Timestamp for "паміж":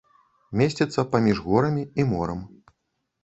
1.11-1.41